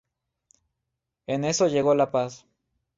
En 1.27 1.45
eso 1.45 1.67
llegó 1.67 1.93
la 1.93 2.09
paz. 2.09 2.47